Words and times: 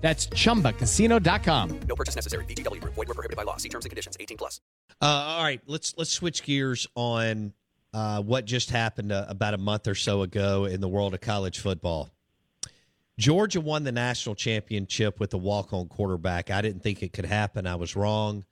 That's 0.00 0.28
chumbacasino.com. 0.28 1.80
No 1.88 1.96
purchase 1.96 2.14
necessary. 2.14 2.44
VGW 2.44 2.80
Group. 2.80 2.94
Void 2.94 3.08
were 3.08 3.14
prohibited 3.14 3.36
by 3.36 3.42
law. 3.42 3.56
See 3.56 3.68
terms 3.68 3.84
and 3.84 3.90
conditions. 3.90 4.16
18 4.18 4.38
plus. 4.38 4.60
Uh, 5.00 5.06
all 5.06 5.42
right, 5.42 5.60
let's 5.66 5.94
let's 5.96 6.10
switch 6.10 6.42
gears 6.42 6.88
on 6.96 7.52
uh, 7.94 8.20
what 8.20 8.44
just 8.44 8.70
happened 8.70 9.12
uh, 9.12 9.26
about 9.28 9.54
a 9.54 9.58
month 9.58 9.86
or 9.86 9.94
so 9.94 10.22
ago 10.22 10.64
in 10.64 10.80
the 10.80 10.88
world 10.88 11.14
of 11.14 11.20
college 11.20 11.60
football. 11.60 12.10
Georgia 13.18 13.60
won 13.60 13.82
the 13.82 13.92
national 13.92 14.36
championship 14.36 15.18
with 15.18 15.34
a 15.34 15.38
walk-on 15.38 15.88
quarterback. 15.88 16.50
I 16.50 16.62
didn't 16.62 16.82
think 16.82 17.02
it 17.02 17.12
could 17.12 17.24
happen. 17.24 17.66
I 17.66 17.74
was 17.74 17.96
wrong. 17.96 18.44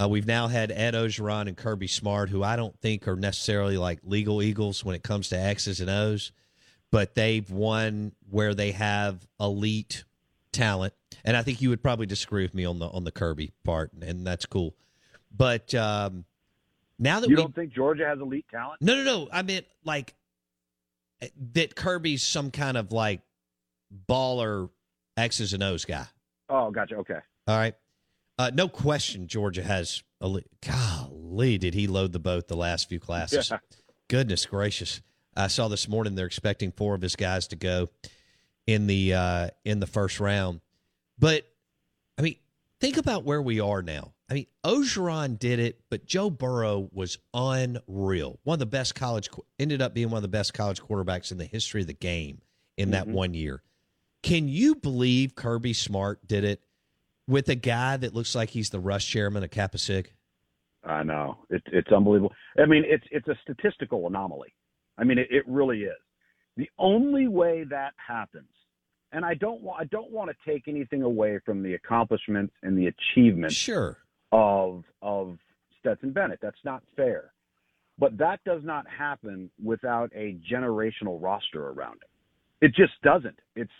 Uh, 0.00 0.08
we've 0.08 0.26
now 0.26 0.48
had 0.48 0.72
Ed 0.72 0.94
Orgeron 0.94 1.46
and 1.46 1.56
Kirby 1.56 1.86
Smart, 1.86 2.28
who 2.28 2.42
I 2.42 2.56
don't 2.56 2.76
think 2.80 3.06
are 3.06 3.16
necessarily 3.16 3.76
like 3.76 4.00
legal 4.02 4.42
eagles 4.42 4.84
when 4.84 4.96
it 4.96 5.02
comes 5.02 5.28
to 5.28 5.38
X's 5.38 5.80
and 5.80 5.90
O's, 5.90 6.32
but 6.90 7.14
they've 7.14 7.48
won 7.48 8.12
where 8.28 8.54
they 8.54 8.72
have 8.72 9.26
elite 9.38 10.04
talent. 10.52 10.94
And 11.24 11.36
I 11.36 11.42
think 11.42 11.60
you 11.60 11.68
would 11.70 11.82
probably 11.82 12.06
disagree 12.06 12.42
with 12.42 12.54
me 12.54 12.64
on 12.64 12.78
the 12.78 12.88
on 12.88 13.04
the 13.04 13.12
Kirby 13.12 13.52
part, 13.64 13.92
and 14.00 14.26
that's 14.26 14.46
cool. 14.46 14.74
But 15.36 15.74
um, 15.74 16.24
now 16.98 17.20
that 17.20 17.28
You 17.28 17.36
we 17.36 17.42
don't 17.42 17.54
think 17.54 17.72
Georgia 17.72 18.06
has 18.06 18.18
elite 18.20 18.46
talent? 18.50 18.80
no, 18.82 18.94
no, 18.96 19.04
no. 19.04 19.28
I 19.32 19.42
meant 19.42 19.66
like 19.84 20.14
that 21.52 21.74
Kirby's 21.74 22.22
some 22.22 22.50
kind 22.50 22.76
of 22.76 22.92
like 22.92 23.20
baller 24.08 24.70
X's 25.16 25.52
and 25.52 25.62
O's 25.62 25.84
guy. 25.84 26.06
Oh, 26.48 26.70
gotcha. 26.70 26.96
Okay. 26.96 27.18
All 27.46 27.56
right. 27.58 27.74
Uh, 28.38 28.50
no 28.54 28.68
question, 28.68 29.26
Georgia 29.28 29.62
has. 29.62 30.02
elite. 30.22 30.46
golly, 30.66 31.58
did 31.58 31.74
he 31.74 31.86
load 31.86 32.12
the 32.12 32.18
boat 32.18 32.48
the 32.48 32.56
last 32.56 32.88
few 32.88 33.00
classes? 33.00 33.50
Yeah. 33.50 33.58
Goodness 34.08 34.44
gracious! 34.44 35.02
I 35.36 35.46
saw 35.46 35.68
this 35.68 35.86
morning 35.86 36.16
they're 36.16 36.26
expecting 36.26 36.72
four 36.72 36.96
of 36.96 37.02
his 37.02 37.14
guys 37.14 37.46
to 37.48 37.56
go 37.56 37.88
in 38.66 38.86
the 38.86 39.14
uh, 39.14 39.48
in 39.64 39.80
the 39.80 39.86
first 39.86 40.20
round. 40.20 40.60
But 41.18 41.46
I 42.18 42.22
mean, 42.22 42.36
think 42.80 42.96
about 42.96 43.24
where 43.24 43.42
we 43.42 43.60
are 43.60 43.82
now. 43.82 44.12
I 44.30 44.34
mean, 44.34 44.46
Orgeron 44.64 45.38
did 45.38 45.58
it, 45.58 45.80
but 45.90 46.06
Joe 46.06 46.30
Burrow 46.30 46.88
was 46.92 47.18
unreal. 47.34 48.38
One 48.44 48.54
of 48.54 48.60
the 48.60 48.66
best 48.66 48.94
college 48.94 49.28
ended 49.58 49.82
up 49.82 49.92
being 49.92 50.10
one 50.10 50.18
of 50.18 50.22
the 50.22 50.28
best 50.28 50.54
college 50.54 50.80
quarterbacks 50.80 51.32
in 51.32 51.38
the 51.38 51.46
history 51.46 51.80
of 51.80 51.88
the 51.88 51.94
game 51.94 52.40
in 52.76 52.92
that 52.92 53.08
one 53.08 53.34
year. 53.34 53.62
Can 54.22 54.48
you 54.48 54.76
believe 54.76 55.34
Kirby 55.34 55.72
Smart 55.72 56.26
did 56.28 56.44
it 56.44 56.62
with 57.26 57.48
a 57.48 57.54
guy 57.54 57.96
that 57.96 58.14
looks 58.14 58.34
like 58.34 58.50
he's 58.50 58.70
the 58.70 58.78
Rush 58.78 59.06
chairman 59.08 59.42
of 59.42 59.50
Kappa 59.50 59.78
Sig? 59.78 60.12
I 60.84 61.02
know 61.02 61.38
it's 61.50 61.66
it's 61.72 61.90
unbelievable. 61.92 62.32
I 62.58 62.66
mean, 62.66 62.84
it's 62.86 63.04
it's 63.10 63.28
a 63.28 63.36
statistical 63.42 64.06
anomaly. 64.06 64.54
I 64.96 65.04
mean, 65.04 65.18
it, 65.18 65.28
it 65.30 65.44
really 65.46 65.82
is. 65.82 65.96
The 66.60 66.68
only 66.78 67.26
way 67.26 67.64
that 67.70 67.94
happens, 67.96 68.50
and 69.12 69.24
I 69.24 69.32
don't 69.32 69.62
want 69.62 69.80
I 69.80 69.84
don't 69.84 70.10
want 70.10 70.30
to 70.30 70.36
take 70.44 70.68
anything 70.68 71.00
away 71.02 71.38
from 71.46 71.62
the 71.62 71.72
accomplishments 71.72 72.52
and 72.62 72.76
the 72.76 72.88
achievements 72.88 73.54
Sure. 73.54 73.96
of 74.30 74.84
of 75.00 75.38
Stetson 75.78 76.12
Bennett. 76.12 76.38
That's 76.42 76.62
not 76.62 76.82
fair. 76.96 77.32
But 77.98 78.18
that 78.18 78.40
does 78.44 78.60
not 78.62 78.84
happen 78.86 79.50
without 79.64 80.12
a 80.14 80.36
generational 80.52 81.16
roster 81.18 81.68
around 81.70 82.00
it. 82.02 82.66
It 82.66 82.74
just 82.74 82.92
doesn't. 83.02 83.38
It's 83.56 83.72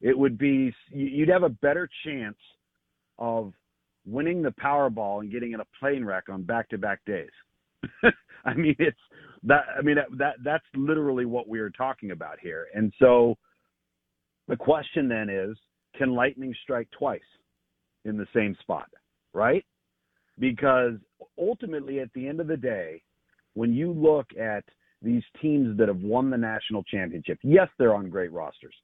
it 0.00 0.18
would 0.18 0.36
be 0.36 0.74
you'd 0.90 1.28
have 1.28 1.44
a 1.44 1.48
better 1.48 1.88
chance 2.04 2.38
of 3.20 3.52
winning 4.04 4.42
the 4.42 4.50
Powerball 4.60 5.20
and 5.20 5.30
getting 5.30 5.52
in 5.52 5.60
a 5.60 5.66
plane 5.78 6.04
wreck 6.04 6.24
on 6.28 6.42
back-to-back 6.42 7.04
days. 7.06 7.30
I 8.44 8.54
mean, 8.54 8.74
it's 8.80 8.98
that. 9.44 9.64
I 9.78 9.82
mean, 9.82 9.96
that, 9.96 10.06
that 10.18 10.34
that's 10.44 10.64
literally 10.74 11.24
what 11.24 11.48
we 11.48 11.60
are 11.60 11.70
talking 11.70 12.10
about 12.10 12.38
here. 12.40 12.66
And 12.74 12.92
so, 12.98 13.36
the 14.48 14.56
question 14.56 15.08
then 15.08 15.28
is, 15.30 15.56
can 15.96 16.14
lightning 16.14 16.54
strike 16.62 16.88
twice 16.96 17.20
in 18.04 18.16
the 18.16 18.26
same 18.34 18.56
spot? 18.60 18.88
Right? 19.32 19.64
Because 20.38 20.94
ultimately, 21.38 22.00
at 22.00 22.12
the 22.14 22.28
end 22.28 22.40
of 22.40 22.46
the 22.46 22.56
day, 22.56 23.02
when 23.54 23.72
you 23.72 23.90
look 23.92 24.26
at 24.38 24.64
these 25.02 25.22
teams 25.40 25.78
that 25.78 25.88
have 25.88 26.00
won 26.00 26.30
the 26.30 26.36
national 26.36 26.82
championship, 26.84 27.38
yes, 27.42 27.68
they're 27.78 27.94
on 27.94 28.10
great 28.10 28.32
rosters, 28.32 28.74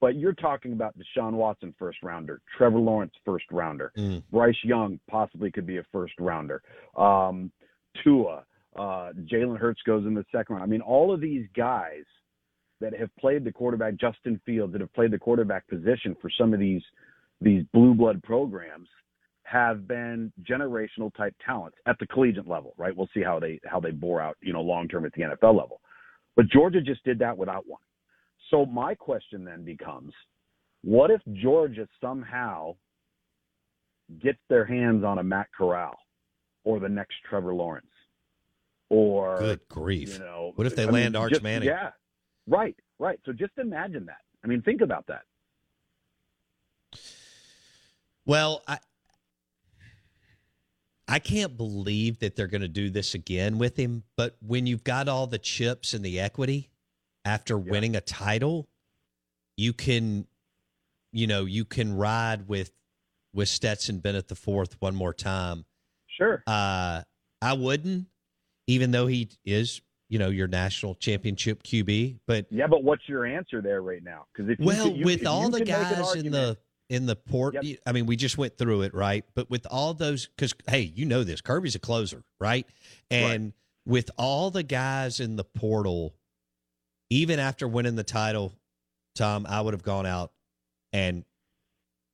but 0.00 0.16
you're 0.16 0.32
talking 0.34 0.72
about 0.72 0.94
Deshaun 0.98 1.32
Watson 1.32 1.74
first 1.78 1.98
rounder, 2.02 2.40
Trevor 2.56 2.78
Lawrence 2.78 3.12
first 3.24 3.44
rounder, 3.50 3.92
Mm. 3.96 4.22
Bryce 4.30 4.56
Young 4.64 4.98
possibly 5.08 5.50
could 5.50 5.66
be 5.66 5.78
a 5.78 5.84
first 5.92 6.14
rounder, 6.18 6.62
um, 6.96 7.50
Tua, 8.02 8.44
uh, 8.78 9.12
Jalen 9.30 9.58
Hurts 9.58 9.80
goes 9.86 10.06
in 10.06 10.14
the 10.14 10.24
second 10.32 10.56
round. 10.56 10.64
I 10.64 10.66
mean, 10.66 10.80
all 10.80 11.12
of 11.12 11.20
these 11.20 11.46
guys 11.56 12.04
that 12.80 12.98
have 12.98 13.14
played 13.16 13.44
the 13.44 13.52
quarterback, 13.52 13.96
Justin 13.96 14.40
Fields, 14.46 14.72
that 14.72 14.80
have 14.80 14.92
played 14.94 15.10
the 15.10 15.18
quarterback 15.18 15.66
position 15.68 16.16
for 16.20 16.30
some 16.38 16.54
of 16.54 16.60
these 16.60 16.82
these 17.40 17.64
blue 17.72 17.94
blood 17.94 18.22
programs 18.22 18.88
have 19.44 19.86
been 19.88 20.32
generational 20.42 21.14
type 21.16 21.34
talents 21.44 21.78
at 21.86 21.96
the 21.98 22.06
collegiate 22.08 22.48
level, 22.48 22.74
right? 22.76 22.94
We'll 22.94 23.08
see 23.14 23.22
how 23.22 23.38
they 23.38 23.60
how 23.64 23.80
they 23.80 23.90
bore 23.90 24.20
out, 24.20 24.36
you 24.40 24.52
know, 24.52 24.60
long 24.60 24.88
term 24.88 25.04
at 25.04 25.12
the 25.12 25.22
NFL 25.22 25.56
level. 25.56 25.80
But 26.36 26.48
Georgia 26.48 26.80
just 26.80 27.02
did 27.04 27.18
that 27.20 27.36
without 27.36 27.66
one. 27.66 27.80
So 28.50 28.66
my 28.66 28.94
question 28.94 29.44
then 29.44 29.64
becomes, 29.64 30.12
what 30.82 31.10
if 31.10 31.20
Georgia 31.32 31.88
somehow 32.00 32.76
gets 34.22 34.38
their 34.48 34.64
hands 34.64 35.04
on 35.04 35.18
a 35.18 35.22
Matt 35.22 35.48
Corral 35.56 35.96
or 36.64 36.78
the 36.78 36.88
next 36.88 37.16
Trevor 37.28 37.54
Lawrence? 37.54 37.86
Or 38.90 39.38
Good 39.38 39.60
grief. 39.68 40.14
you 40.14 40.18
know, 40.20 40.52
What 40.54 40.66
if 40.66 40.74
they 40.76 40.84
I 40.84 40.90
land 40.90 41.12
mean, 41.14 41.16
Arch 41.22 41.30
just- 41.32 41.42
Manning? 41.42 41.68
Yeah, 41.68 41.90
right, 42.46 42.74
right. 42.98 43.20
So 43.26 43.32
just 43.32 43.52
imagine 43.58 44.06
that. 44.06 44.22
I 44.44 44.46
mean, 44.46 44.62
think 44.62 44.80
about 44.80 45.06
that. 45.08 45.22
Well, 48.24 48.62
I 48.66 48.78
I 51.10 51.18
can't 51.18 51.56
believe 51.56 52.18
that 52.18 52.36
they're 52.36 52.46
going 52.46 52.60
to 52.60 52.68
do 52.68 52.90
this 52.90 53.14
again 53.14 53.56
with 53.56 53.76
him, 53.78 54.04
but 54.16 54.36
when 54.40 54.66
you've 54.66 54.84
got 54.84 55.08
all 55.08 55.26
the 55.26 55.38
chips 55.38 55.94
and 55.94 56.04
the 56.04 56.20
equity 56.20 56.68
after 57.24 57.56
winning 57.56 57.96
a 57.96 58.00
title, 58.02 58.68
you 59.56 59.72
can 59.72 60.26
you 61.12 61.26
know, 61.26 61.46
you 61.46 61.64
can 61.64 61.94
ride 61.96 62.48
with 62.48 62.70
with 63.32 63.48
Stetson 63.48 63.98
Bennett 64.00 64.28
the 64.28 64.34
fourth 64.34 64.76
one 64.80 64.94
more 64.94 65.14
time. 65.14 65.64
Sure. 66.06 66.42
Uh 66.46 67.02
I 67.40 67.52
wouldn't 67.54 68.06
even 68.68 68.90
though 68.92 69.08
he 69.08 69.28
is, 69.44 69.80
you 70.08 70.18
know, 70.18 70.28
your 70.28 70.46
national 70.46 70.94
championship 70.94 71.64
QB, 71.64 72.20
but 72.26 72.46
Yeah, 72.50 72.68
but 72.68 72.84
what's 72.84 73.02
your 73.08 73.26
answer 73.26 73.60
there 73.60 73.82
right 73.82 74.04
now? 74.04 74.26
Because 74.32 74.50
if 74.50 74.60
well, 74.60 74.88
you- 74.88 75.04
with 75.04 75.26
all 75.26 75.50
the 75.50 75.58
could 75.58 75.68
make 75.68 75.76
an 75.76 75.98
guys 75.98 76.14
in 76.14 76.30
the 76.30 76.56
in 76.88 77.04
the 77.06 77.16
port, 77.16 77.54
Yep. 77.62 77.80
I 77.84 77.92
mean, 77.92 78.06
we 78.06 78.16
just 78.16 78.38
went 78.38 78.56
through 78.56 78.82
it, 78.82 78.94
right? 78.94 79.24
But 79.34 79.50
with 79.50 79.66
all 79.70 79.92
those, 79.92 80.28
because 80.28 80.54
hey, 80.68 80.80
you 80.94 81.04
know 81.04 81.24
this, 81.24 81.40
Kirby's 81.40 81.74
a 81.74 81.78
closer, 81.78 82.22
right? 82.38 82.66
And 83.10 83.52
with 83.84 84.10
all 84.16 84.50
the 84.50 84.62
guys 84.62 85.18
in 85.20 85.36
the 85.36 85.44
portal, 85.44 86.14
even 87.10 87.38
after 87.38 87.66
winning 87.66 87.96
the 87.96 88.04
title, 88.04 88.54
Tom, 89.14 89.46
I 89.48 89.60
would 89.60 89.74
have 89.74 89.82
gone 89.82 90.06
out 90.06 90.32
and 90.92 91.24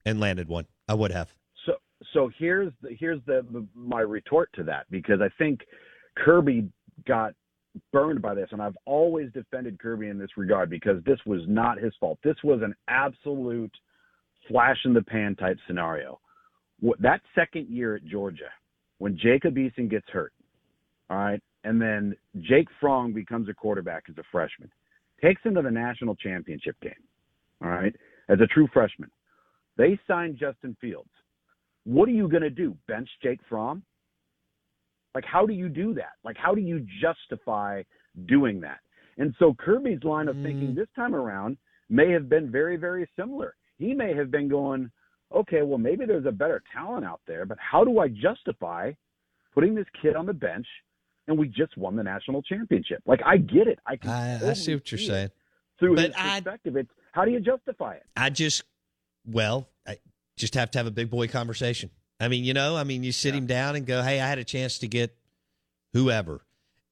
and 0.06 0.20
landed 0.20 0.48
one. 0.48 0.66
I 0.88 0.94
would 0.94 1.10
have. 1.10 1.34
So 1.66 1.74
so 2.12 2.30
here's 2.38 2.72
the, 2.80 2.94
here's 2.98 3.20
the 3.26 3.66
my 3.74 4.00
retort 4.00 4.50
to 4.54 4.62
that 4.64 4.86
because 4.90 5.20
I 5.20 5.28
think 5.38 5.60
Kirby 6.16 6.68
got 7.06 7.34
burned 7.92 8.22
by 8.22 8.34
this 8.34 8.48
and 8.52 8.62
I've 8.62 8.76
always 8.84 9.32
defended 9.32 9.78
Kirby 9.80 10.08
in 10.08 10.18
this 10.18 10.36
regard 10.36 10.70
because 10.70 11.02
this 11.04 11.18
was 11.26 11.40
not 11.48 11.78
his 11.78 11.92
fault. 11.98 12.18
This 12.22 12.36
was 12.44 12.60
an 12.62 12.74
absolute 12.88 13.72
flash 14.48 14.78
in 14.84 14.94
the 14.94 15.02
pan 15.02 15.34
type 15.36 15.58
scenario. 15.66 16.20
That 17.00 17.20
second 17.34 17.68
year 17.68 17.96
at 17.96 18.04
Georgia 18.04 18.50
when 18.98 19.18
Jacob 19.18 19.56
Eason 19.56 19.90
gets 19.90 20.08
hurt, 20.08 20.32
all 21.10 21.16
right, 21.18 21.42
and 21.64 21.80
then 21.80 22.14
Jake 22.40 22.68
Fromm 22.80 23.12
becomes 23.12 23.48
a 23.48 23.54
quarterback 23.54 24.04
as 24.08 24.16
a 24.18 24.22
freshman, 24.30 24.70
takes 25.22 25.42
him 25.42 25.54
to 25.54 25.62
the 25.62 25.70
national 25.70 26.14
championship 26.16 26.76
game, 26.80 26.92
all 27.62 27.70
right, 27.70 27.94
as 28.28 28.38
a 28.40 28.46
true 28.46 28.68
freshman. 28.72 29.10
They 29.76 29.98
signed 30.06 30.36
Justin 30.38 30.76
Fields. 30.80 31.10
What 31.84 32.08
are 32.08 32.12
you 32.12 32.28
going 32.28 32.42
to 32.42 32.50
do? 32.50 32.76
Bench 32.86 33.08
Jake 33.22 33.40
Fromm? 33.48 33.82
Like, 35.14 35.24
how 35.24 35.46
do 35.46 35.52
you 35.54 35.68
do 35.68 35.94
that? 35.94 36.12
Like, 36.24 36.36
how 36.36 36.54
do 36.54 36.60
you 36.60 36.84
justify 37.00 37.82
doing 38.26 38.60
that? 38.60 38.78
And 39.16 39.34
so 39.38 39.54
Kirby's 39.54 40.02
line 40.02 40.28
of 40.28 40.34
thinking 40.36 40.72
Mm. 40.72 40.74
this 40.74 40.88
time 40.96 41.14
around 41.14 41.56
may 41.88 42.10
have 42.10 42.28
been 42.28 42.50
very, 42.50 42.76
very 42.76 43.08
similar. 43.16 43.54
He 43.78 43.94
may 43.94 44.12
have 44.14 44.30
been 44.30 44.48
going, 44.48 44.90
okay, 45.32 45.62
well, 45.62 45.78
maybe 45.78 46.04
there's 46.04 46.26
a 46.26 46.32
better 46.32 46.62
talent 46.72 47.04
out 47.04 47.20
there, 47.26 47.44
but 47.46 47.58
how 47.60 47.84
do 47.84 47.98
I 48.00 48.08
justify 48.08 48.92
putting 49.54 49.74
this 49.74 49.86
kid 50.02 50.16
on 50.16 50.26
the 50.26 50.32
bench 50.32 50.66
and 51.28 51.38
we 51.38 51.46
just 51.48 51.76
won 51.76 51.94
the 51.94 52.02
national 52.02 52.42
championship? 52.42 53.02
Like, 53.06 53.20
I 53.24 53.36
get 53.36 53.68
it. 53.68 53.78
I 53.86 53.96
can 53.96 54.10
I, 54.10 54.50
I 54.50 54.52
see 54.54 54.74
what 54.74 54.90
you're 54.90 54.98
see 54.98 55.06
saying. 55.06 55.30
Through 55.78 55.94
But 55.96 56.06
his 56.06 56.14
I- 56.18 56.40
perspective, 56.40 56.76
it's 56.76 56.90
how 57.12 57.24
do 57.24 57.30
you 57.30 57.40
justify 57.40 57.94
it? 57.94 58.02
I 58.16 58.30
just, 58.30 58.64
well, 59.24 59.68
I 59.86 59.98
just 60.36 60.54
have 60.54 60.72
to 60.72 60.78
have 60.78 60.86
a 60.86 60.90
big 60.90 61.08
boy 61.10 61.28
conversation. 61.28 61.90
I 62.24 62.28
mean, 62.28 62.44
you 62.44 62.54
know, 62.54 62.76
I 62.76 62.84
mean, 62.84 63.04
you 63.04 63.12
sit 63.12 63.34
Yeah. 63.34 63.38
him 63.40 63.46
down 63.46 63.76
and 63.76 63.86
go, 63.86 64.02
"Hey, 64.02 64.20
I 64.20 64.26
had 64.26 64.38
a 64.38 64.44
chance 64.44 64.78
to 64.78 64.88
get 64.88 65.14
whoever," 65.92 66.40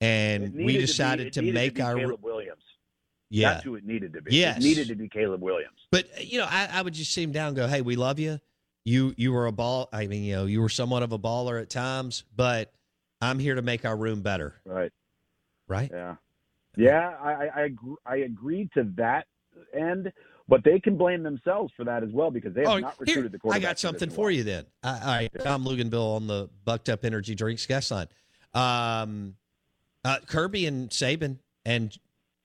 and 0.00 0.54
we 0.54 0.76
decided 0.76 1.26
be, 1.26 1.30
to, 1.30 1.52
make 1.52 1.74
be 1.74 1.82
our 1.82 1.96
Caleb 1.96 2.22
Williams. 2.22 2.62
yeah. 3.30 3.54
That's 3.54 3.64
who 3.64 3.74
it 3.76 3.84
needed 3.84 4.12
to 4.12 4.22
be. 4.22 4.36
Yes. 4.36 4.58
It 4.58 4.62
needed 4.62 4.88
to 4.88 4.94
be 4.94 5.08
Caleb 5.08 5.40
Williams. 5.40 5.78
But 5.90 6.06
uh, 6.16 6.20
you 6.20 6.38
know, 6.38 6.46
I, 6.48 6.68
I 6.70 6.82
would 6.82 6.94
just 6.94 7.12
sit 7.12 7.24
him 7.24 7.32
down 7.32 7.48
and 7.48 7.56
go, 7.56 7.66
"Hey, 7.66 7.80
we 7.80 7.96
love 7.96 8.18
you. 8.18 8.38
You 8.84 9.14
you 9.16 9.32
were 9.32 9.46
a 9.46 9.52
ball. 9.52 9.88
I 9.92 10.06
mean, 10.06 10.24
you 10.24 10.34
know, 10.36 10.44
you 10.46 10.60
were 10.60 10.68
somewhat 10.68 11.02
of 11.02 11.12
a 11.12 11.18
baller 11.18 11.60
at 11.60 11.70
times, 11.70 12.24
but 12.36 12.72
I'm 13.20 13.38
here 13.38 13.54
to 13.54 13.62
make 13.62 13.84
our 13.84 13.96
room 13.96 14.20
better, 14.22 14.60
Right. 14.66 14.92
right?" 15.66 15.90
Yeah. 15.92 16.16
Yeah, 16.74 17.14
I, 17.20 17.64
I, 17.64 17.70
I 18.06 18.16
agreed 18.16 18.70
to 18.72 18.84
that 18.96 19.26
end, 19.74 20.10
but 20.48 20.64
they 20.64 20.78
can 20.80 20.96
blame 20.96 21.22
themselves 21.22 21.72
for 21.76 21.84
that 21.84 22.02
as 22.02 22.10
well 22.10 22.30
because 22.30 22.54
they 22.54 22.60
have 22.62 22.70
Oh, 22.70 22.78
not 22.78 22.94
here, 22.94 23.06
recruited 23.06 23.32
the 23.32 23.38
court. 23.38 23.54
I 23.54 23.58
got 23.58 23.78
something 23.78 24.10
for 24.10 24.30
you 24.30 24.42
then. 24.42 24.66
All 24.82 24.98
right, 25.04 25.30
Tom 25.40 25.64
Luginbill 25.64 26.16
on 26.16 26.26
the 26.26 26.48
Bucked 26.64 26.88
Up 26.88 27.04
Energy 27.04 27.34
Drinks 27.34 27.66
guest 27.66 27.90
line. 27.90 28.08
Um, 28.54 29.36
uh, 30.04 30.18
Kirby 30.26 30.66
and 30.66 30.90
Saban 30.90 31.38
and 31.64 31.96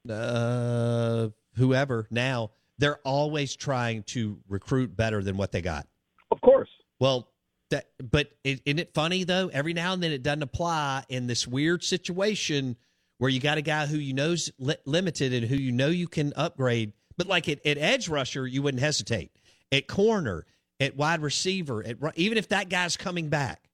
uh, 0.09 1.29
whoever 1.55 2.07
now 2.11 2.51
they're 2.77 2.99
always 3.03 3.55
trying 3.55 4.03
to 4.03 4.39
recruit 4.47 4.95
better 4.95 5.23
than 5.23 5.35
what 5.37 5.51
they 5.51 5.61
got. 5.61 5.87
Of 6.31 6.39
course. 6.41 6.69
Well, 6.99 7.29
that 7.71 7.87
but 8.01 8.29
is 8.43 8.61
isn't 8.65 8.79
it 8.79 8.93
funny 8.93 9.23
though? 9.23 9.49
Every 9.51 9.73
now 9.73 9.93
and 9.93 10.01
then 10.01 10.11
it 10.11 10.23
doesn't 10.23 10.43
apply 10.43 11.03
in 11.09 11.27
this 11.27 11.47
weird 11.47 11.83
situation 11.83 12.77
where 13.17 13.29
you 13.29 13.39
got 13.39 13.57
a 13.57 13.61
guy 13.61 13.87
who 13.87 13.97
you 13.97 14.13
know's 14.13 14.51
li- 14.59 14.75
limited 14.85 15.33
and 15.33 15.47
who 15.47 15.55
you 15.55 15.71
know 15.71 15.87
you 15.87 16.07
can 16.07 16.31
upgrade. 16.35 16.93
But 17.17 17.27
like 17.27 17.49
at, 17.49 17.65
at 17.65 17.77
edge 17.77 18.07
rusher, 18.09 18.45
you 18.45 18.61
wouldn't 18.61 18.81
hesitate. 18.81 19.31
At 19.71 19.87
corner, 19.87 20.45
at 20.79 20.95
wide 20.95 21.21
receiver, 21.21 21.83
at 21.85 21.97
even 22.15 22.37
if 22.37 22.49
that 22.49 22.69
guy's 22.69 22.95
coming 22.95 23.29
back, 23.29 23.69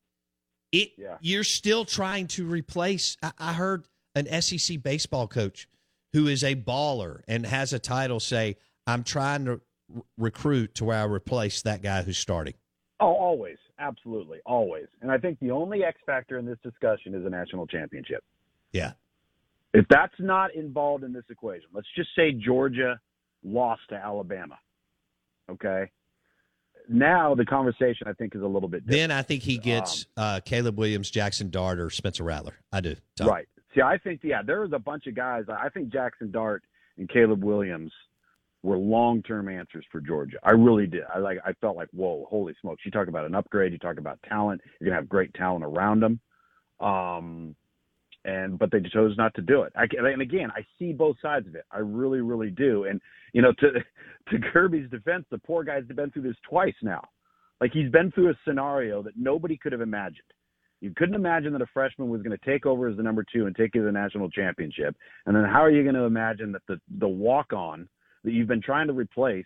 it 0.72 0.94
Yeah. 0.98 1.18
you're 1.22 1.44
still 1.44 1.86
trying 1.86 2.28
to 2.30 2.46
replace. 2.46 3.18
I, 3.22 3.32
I 3.38 3.54
heard 3.54 3.86
an 4.16 4.42
SEC 4.42 4.82
baseball 4.82 5.28
coach 5.28 5.68
who 6.14 6.28
is 6.28 6.44
a 6.44 6.56
baller 6.56 7.22
and 7.28 7.46
has 7.46 7.74
a 7.74 7.80
title 7.80 8.20
say, 8.20 8.56
"I'm 8.88 9.04
trying 9.04 9.46
to 9.46 9.62
r- 9.96 10.02
recruit 10.18 10.76
to 10.76 10.86
where 10.86 11.00
I 11.00 11.06
replace 11.06 11.62
that 11.64 11.82
guy 11.82 12.02
who's 12.04 12.18
starting." 12.18 12.54
Oh, 13.00 13.14
always. 13.14 13.58
Absolutely. 13.80 14.40
Always. 14.46 14.86
And 15.02 15.12
I 15.12 15.18
think 15.18 15.40
the 15.40 15.52
only 15.52 15.84
X 15.84 16.00
factor 16.06 16.38
in 16.38 16.46
this 16.46 16.60
discussion 16.64 17.14
is 17.14 17.26
a 17.26 17.30
national 17.30 17.68
championship. 17.68 18.24
Yeah. 18.72 18.94
If 19.74 19.86
that's 19.90 20.14
not 20.20 20.56
involved 20.56 21.04
in 21.04 21.12
this 21.12 21.26
equation, 21.30 21.68
let's 21.74 21.88
just 21.96 22.10
say 22.16 22.32
Georgia 22.32 23.00
lost 23.44 23.82
to 23.90 23.96
Alabama. 23.96 24.58
Okay. 25.50 25.90
Now 26.90 27.34
the 27.36 27.46
conversation 27.46 28.08
I 28.08 28.14
think 28.14 28.36
is 28.36 28.42
a 28.42 28.48
little 28.48 28.68
bit 28.70 28.86
different. 28.86 29.10
Then 29.10 29.12
I 29.12 29.22
think 29.22 29.44
he 29.44 29.58
gets 29.58 30.06
uh, 30.18 30.42
Caleb 30.46 30.78
Williams, 30.78 31.10
Jackson 31.10 31.50
Dart, 31.50 31.80
or 31.80 31.90
Spencer 31.90 32.24
Rattler. 32.24 32.56
I 32.72 32.82
do. 32.82 32.96
Tom. 33.16 33.28
Right. 33.28 33.48
See, 33.74 33.82
I 33.82 33.98
think 33.98 34.22
yeah, 34.24 34.42
there 34.46 34.62
was 34.62 34.72
a 34.74 34.80
bunch 34.80 35.08
of 35.08 35.16
guys. 35.16 35.46
I 35.50 35.70
think 35.70 35.92
Jackson 35.92 36.30
Dart 36.32 36.64
and 36.98 37.10
Caleb 37.10 37.44
Williams 37.44 37.92
were 38.62 38.78
long-term 38.78 39.50
answers 39.50 39.86
for 39.92 40.00
Georgia. 40.00 40.38
I 40.44 40.52
really 40.52 40.88
did. 40.88 41.04
I 41.14 41.20
like. 41.20 41.40
I 41.46 41.54
felt 41.54 41.76
like, 41.76 41.90
whoa, 41.92 42.26
holy 42.30 42.54
smokes! 42.62 42.84
You 42.86 42.92
talk 42.92 43.08
about 43.08 43.26
an 43.26 43.36
upgrade. 43.36 43.72
You 43.72 43.78
talk 43.78 43.98
about 43.98 44.20
talent. 44.28 44.62
You're 44.80 44.90
gonna 44.90 45.02
have 45.02 45.10
great 45.10 45.34
talent 45.34 45.66
around 45.66 46.02
them. 46.02 46.20
Um, 46.80 47.56
and 48.26 48.58
but 48.58 48.72
they 48.72 48.80
chose 48.94 49.16
not 49.18 49.34
to 49.36 49.42
do 49.42 49.64
it. 49.64 49.74
I, 49.76 49.86
and 49.98 50.22
again, 50.22 50.50
I 50.56 50.66
see 50.80 50.94
both 50.94 51.18
sides 51.22 51.48
of 51.48 51.56
it. 51.56 51.66
I 51.72 51.80
really, 51.80 52.22
really 52.22 52.50
do. 52.50 52.86
And 52.86 53.02
you 53.34 53.42
know, 53.42 53.54
to 53.60 53.72
to 54.30 54.50
Kirby's 54.52 54.90
defense, 54.90 55.26
the 55.32 55.38
poor 55.40 55.64
guy's 55.64 55.86
been 55.86 56.12
through 56.12 56.24
this 56.24 56.38
twice 56.48 56.76
now. 56.82 57.04
Like 57.62 57.72
he's 57.72 57.92
been 57.92 58.12
through 58.12 58.30
a 58.30 58.34
scenario 58.46 59.02
that 59.04 59.14
nobody 59.16 59.58
could 59.58 59.72
have 59.72 59.82
imagined. 59.82 60.22
You 60.82 60.92
couldn't 60.98 61.16
imagine 61.16 61.54
that 61.54 61.62
a 61.62 61.68
freshman 61.74 62.10
was 62.10 62.22
going 62.22 62.38
to 62.38 62.46
take 62.46 62.66
over 62.66 62.90
as 62.90 62.98
the 62.98 63.04
number 63.04 63.24
two 63.34 63.46
and 63.46 63.56
take 63.56 63.74
you 63.74 63.82
to 63.82 63.86
the 63.86 63.92
national 63.92 64.30
championship. 64.30 64.96
And 65.26 65.34
then 65.34 65.46
how 65.46 65.62
are 65.64 65.72
you 65.72 65.84
going 65.84 65.96
to 65.96 66.04
imagine 66.04 66.52
that 66.52 66.64
the 66.68 66.80
the 67.00 67.08
walk 67.08 67.54
on 67.54 67.88
that 68.24 68.32
you've 68.32 68.48
been 68.48 68.62
trying 68.62 68.88
to 68.88 68.94
replace 68.94 69.46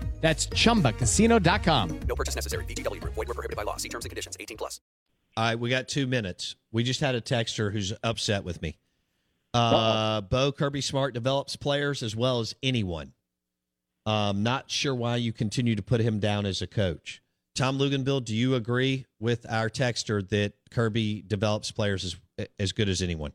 That's 0.21 0.47
chumbacasino.com. 0.47 1.99
No 2.07 2.15
purchase 2.15 2.35
necessary. 2.35 2.63
VGW 2.65 3.01
Group. 3.01 3.15
Void 3.15 3.27
were 3.27 3.33
prohibited 3.33 3.57
by 3.57 3.63
law. 3.63 3.77
See 3.77 3.89
terms 3.89 4.05
and 4.05 4.11
conditions. 4.11 4.37
18 4.39 4.55
plus. 4.55 4.79
All 5.35 5.45
right, 5.45 5.59
we 5.59 5.69
got 5.69 5.87
two 5.87 6.07
minutes. 6.07 6.55
We 6.71 6.83
just 6.83 6.99
had 6.99 7.15
a 7.15 7.21
texter 7.21 7.71
who's 7.71 7.93
upset 8.03 8.43
with 8.43 8.61
me. 8.61 8.77
Uh, 9.53 10.21
Bo 10.21 10.51
Kirby 10.51 10.81
Smart 10.81 11.13
develops 11.13 11.55
players 11.55 12.03
as 12.03 12.15
well 12.15 12.39
as 12.39 12.53
anyone. 12.61 13.13
Um, 14.05 14.43
not 14.43 14.69
sure 14.69 14.95
why 14.95 15.17
you 15.17 15.31
continue 15.31 15.75
to 15.75 15.83
put 15.83 16.01
him 16.01 16.19
down 16.19 16.45
as 16.45 16.61
a 16.61 16.67
coach. 16.67 17.21
Tom 17.55 17.77
Luginbill, 17.77 18.23
do 18.23 18.35
you 18.35 18.55
agree 18.55 19.05
with 19.19 19.45
our 19.49 19.69
texter 19.69 20.27
that 20.29 20.53
Kirby 20.69 21.23
develops 21.25 21.71
players 21.71 22.03
as 22.37 22.47
as 22.59 22.71
good 22.71 22.89
as 22.89 23.01
anyone? 23.01 23.33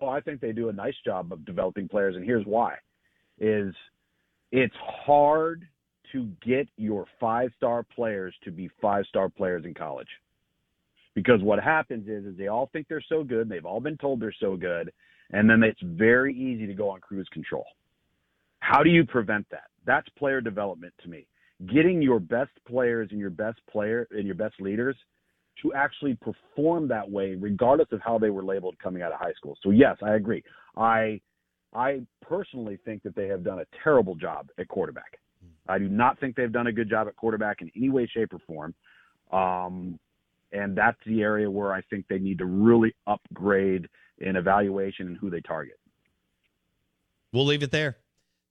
Oh, 0.00 0.08
I 0.08 0.20
think 0.20 0.40
they 0.40 0.52
do 0.52 0.68
a 0.68 0.72
nice 0.72 0.96
job 1.04 1.32
of 1.32 1.44
developing 1.44 1.86
players, 1.86 2.16
and 2.16 2.24
here's 2.24 2.44
why: 2.46 2.76
is 3.38 3.74
it's 4.50 4.74
hard 5.06 5.68
to 6.12 6.28
get 6.44 6.68
your 6.76 7.06
five-star 7.18 7.84
players 7.94 8.34
to 8.44 8.50
be 8.50 8.70
five-star 8.80 9.28
players 9.28 9.64
in 9.64 9.74
college. 9.74 10.08
Because 11.14 11.42
what 11.42 11.62
happens 11.62 12.08
is, 12.08 12.24
is 12.24 12.36
they 12.38 12.48
all 12.48 12.70
think 12.72 12.86
they're 12.88 13.04
so 13.08 13.22
good, 13.22 13.48
they've 13.48 13.66
all 13.66 13.80
been 13.80 13.98
told 13.98 14.20
they're 14.20 14.34
so 14.40 14.56
good, 14.56 14.92
and 15.30 15.48
then 15.48 15.62
it's 15.62 15.80
very 15.82 16.34
easy 16.34 16.66
to 16.66 16.74
go 16.74 16.90
on 16.90 17.00
cruise 17.00 17.28
control. 17.32 17.66
How 18.60 18.82
do 18.82 18.90
you 18.90 19.04
prevent 19.04 19.46
that? 19.50 19.64
That's 19.84 20.08
player 20.10 20.40
development 20.40 20.94
to 21.02 21.08
me. 21.08 21.26
Getting 21.72 22.00
your 22.00 22.20
best 22.20 22.50
players 22.66 23.08
and 23.10 23.20
your 23.20 23.30
best 23.30 23.58
player 23.70 24.08
and 24.10 24.24
your 24.26 24.34
best 24.34 24.54
leaders 24.60 24.96
to 25.62 25.74
actually 25.74 26.14
perform 26.14 26.88
that 26.88 27.08
way, 27.08 27.34
regardless 27.34 27.88
of 27.92 28.00
how 28.04 28.18
they 28.18 28.30
were 28.30 28.44
labeled 28.44 28.76
coming 28.82 29.02
out 29.02 29.12
of 29.12 29.18
high 29.18 29.32
school. 29.34 29.56
So 29.62 29.70
yes, 29.70 29.96
I 30.02 30.14
agree. 30.14 30.42
I 30.76 31.20
I 31.74 32.02
personally 32.20 32.78
think 32.84 33.02
that 33.02 33.14
they 33.14 33.28
have 33.28 33.44
done 33.44 33.60
a 33.60 33.66
terrible 33.82 34.14
job 34.14 34.48
at 34.58 34.68
quarterback. 34.68 35.18
I 35.68 35.78
do 35.78 35.88
not 35.88 36.18
think 36.18 36.36
they've 36.36 36.52
done 36.52 36.66
a 36.66 36.72
good 36.72 36.90
job 36.90 37.08
at 37.08 37.16
quarterback 37.16 37.62
in 37.62 37.70
any 37.76 37.88
way, 37.88 38.08
shape, 38.12 38.32
or 38.32 38.38
form. 38.46 38.74
Um, 39.30 39.98
and 40.52 40.76
that's 40.76 40.98
the 41.06 41.22
area 41.22 41.50
where 41.50 41.72
I 41.72 41.82
think 41.82 42.06
they 42.08 42.18
need 42.18 42.38
to 42.38 42.44
really 42.44 42.94
upgrade 43.06 43.88
in 44.18 44.36
evaluation 44.36 45.06
and 45.06 45.16
who 45.16 45.30
they 45.30 45.40
target. 45.40 45.78
We'll 47.32 47.46
leave 47.46 47.62
it 47.62 47.70
there. 47.70 47.96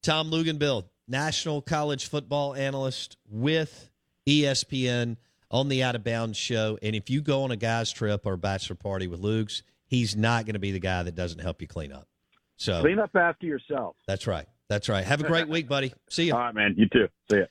Tom 0.02 0.32
Luginbill, 0.32 0.86
national 1.08 1.62
college 1.62 2.10
football 2.10 2.56
analyst 2.56 3.18
with 3.30 3.92
ESPN 4.28 5.18
on 5.52 5.70
the 5.70 5.84
Out 5.84 5.96
of 5.96 6.04
Bounds 6.04 6.38
show. 6.38 6.80
And 6.82 6.96
if 6.96 7.10
you 7.10 7.22
go 7.22 7.44
on 7.44 7.52
a 7.52 7.56
guy's 7.56 7.92
trip 7.92 8.26
or 8.26 8.38
bachelor 8.38 8.76
party 8.76 9.06
with 9.08 9.20
Luke's, 9.20 9.62
he's 9.86 10.16
not 10.16 10.46
going 10.46 10.54
to 10.54 10.60
be 10.60 10.72
the 10.72 10.80
guy 10.80 11.04
that 11.04 11.14
doesn't 11.14 11.40
help 11.40 11.62
you 11.62 11.68
clean 11.68 11.92
up. 11.92 12.08
So 12.56 12.82
clean 12.82 13.00
up 13.00 13.16
after 13.16 13.46
yourself. 13.46 13.96
That's 14.08 14.26
right. 14.26 14.48
That's 14.72 14.88
right. 14.88 15.04
Have 15.04 15.20
a 15.20 15.28
great 15.28 15.50
week, 15.50 15.68
buddy. 15.68 15.94
See 16.10 16.28
you. 16.28 16.34
All 16.34 16.40
right, 16.40 16.56
man. 16.56 16.76
You 16.78 16.88
too. 16.88 17.10
See 17.30 17.40
ya. 17.40 17.46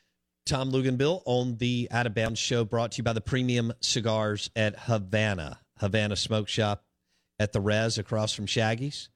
Tom 0.47 0.73
Luginbill 0.73 1.21
on 1.27 1.59
the 1.59 1.87
Out 1.91 2.07
of 2.07 2.15
Bounds 2.15 2.39
show, 2.39 2.65
brought 2.65 2.93
to 2.93 2.97
you 2.97 3.03
by 3.03 3.13
the 3.13 3.21
Premium 3.21 3.75
Cigars 3.81 4.51
at 4.57 4.75
Havana, 4.75 5.61
Havana 5.81 6.17
Smoke 6.17 6.49
Shop 6.49 6.83
at 7.39 7.53
the 7.53 7.61
Res 7.61 7.99
across 7.99 8.33
from 8.33 8.47
Shaggy's, 8.47 9.11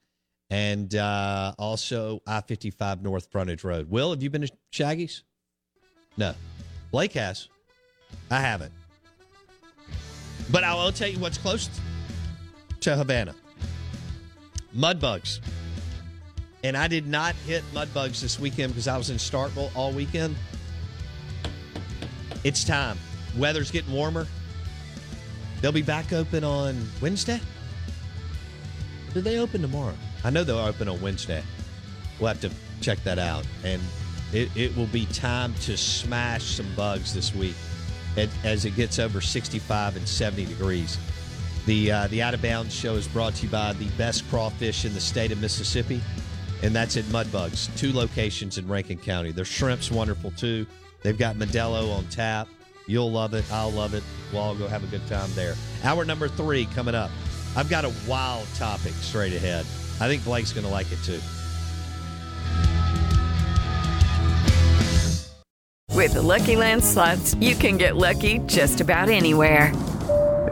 and 0.51 0.93
uh, 0.93 1.55
also 1.57 2.21
I 2.27 2.41
55 2.41 3.01
North 3.01 3.31
Frontage 3.31 3.63
Road. 3.63 3.89
Will, 3.89 4.11
have 4.11 4.21
you 4.21 4.29
been 4.29 4.41
to 4.43 4.51
Shaggy's? 4.69 5.23
No. 6.15 6.35
Blake 6.91 7.13
has. 7.13 7.49
I 8.29 8.39
haven't. 8.39 8.71
But 10.51 10.63
I 10.63 10.75
will 10.75 10.91
tell 10.91 11.07
you 11.07 11.17
what's 11.17 11.39
close 11.39 11.71
to 12.81 12.95
Havana 12.95 13.33
Mudbugs. 14.75 15.39
And 16.65 16.75
I 16.75 16.87
did 16.87 17.05
not 17.05 17.35
hit 17.45 17.63
Mudbugs 17.75 18.21
this 18.21 18.39
weekend 18.39 18.73
because 18.73 18.87
I 18.87 18.97
was 18.97 19.11
in 19.11 19.17
Starkville 19.17 19.69
all 19.75 19.91
weekend. 19.91 20.35
It's 22.43 22.63
time. 22.63 22.97
Weather's 23.37 23.69
getting 23.69 23.93
warmer. 23.93 24.25
They'll 25.61 25.71
be 25.71 25.83
back 25.83 26.11
open 26.11 26.43
on 26.43 26.89
Wednesday. 27.03 27.39
Do 29.13 29.21
they 29.21 29.37
open 29.37 29.61
tomorrow? 29.61 29.93
I 30.23 30.31
know 30.31 30.43
they'll 30.43 30.57
open 30.57 30.89
on 30.89 30.99
Wednesday. 31.01 31.43
We'll 32.19 32.29
have 32.29 32.41
to 32.41 32.49
check 32.81 32.97
that 33.03 33.19
out. 33.19 33.45
And 33.63 33.79
it, 34.33 34.49
it 34.57 34.75
will 34.75 34.87
be 34.87 35.05
time 35.05 35.53
to 35.65 35.77
smash 35.77 36.45
some 36.45 36.73
bugs 36.75 37.13
this 37.13 37.35
week 37.35 37.53
as 38.43 38.65
it 38.65 38.75
gets 38.75 38.97
over 38.97 39.21
65 39.21 39.97
and 39.97 40.07
70 40.07 40.45
degrees. 40.45 40.97
The, 41.67 41.91
uh, 41.91 42.07
the 42.07 42.23
Out 42.23 42.33
of 42.33 42.41
Bounds 42.41 42.73
show 42.73 42.95
is 42.95 43.07
brought 43.07 43.35
to 43.35 43.45
you 43.45 43.51
by 43.51 43.73
the 43.73 43.87
best 43.99 44.27
crawfish 44.31 44.83
in 44.83 44.95
the 44.95 44.99
state 44.99 45.31
of 45.31 45.39
Mississippi, 45.39 46.01
and 46.63 46.75
that's 46.75 46.97
at 46.97 47.03
Mudbugs, 47.05 47.75
two 47.77 47.93
locations 47.93 48.57
in 48.57 48.67
Rankin 48.67 48.97
County. 48.97 49.31
Their 49.31 49.45
shrimp's 49.45 49.91
wonderful 49.91 50.31
too. 50.31 50.65
They've 51.03 51.17
got 51.17 51.35
Modelo 51.35 51.95
on 51.95 52.05
tap. 52.07 52.47
You'll 52.87 53.11
love 53.11 53.33
it. 53.33 53.45
I'll 53.51 53.71
love 53.71 53.93
it. 53.93 54.03
We'll 54.31 54.41
all 54.41 54.55
go 54.55 54.67
have 54.67 54.83
a 54.83 54.87
good 54.87 55.05
time 55.07 55.29
there. 55.33 55.55
Hour 55.83 56.05
number 56.05 56.27
three 56.27 56.65
coming 56.65 56.95
up. 56.95 57.11
I've 57.55 57.69
got 57.69 57.85
a 57.85 57.93
wild 58.07 58.47
topic 58.55 58.93
straight 58.93 59.33
ahead. 59.33 59.65
I 59.99 60.07
think 60.07 60.23
Blake's 60.23 60.51
going 60.51 60.65
to 60.65 60.71
like 60.71 60.91
it 60.91 60.99
too. 61.03 61.19
With 65.95 66.13
the 66.13 66.21
Lucky 66.21 66.57
Land 66.57 66.83
slots, 66.83 67.33
you 67.35 67.55
can 67.55 67.77
get 67.77 67.95
lucky 67.95 68.39
just 68.39 68.81
about 68.81 69.09
anywhere. 69.09 69.71